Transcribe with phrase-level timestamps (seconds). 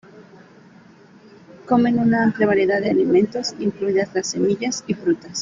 [1.67, 5.39] Comen una amplia variedad de alimentos, incluidas las semillas y frutas.